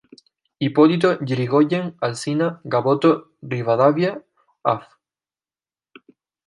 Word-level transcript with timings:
Hipólito 0.59 1.11
Yrigoyen, 1.23 1.95
Alsina, 2.01 2.59
Gaboto, 2.65 3.13
Rivadavia, 3.43 4.19
Av. 4.63 4.81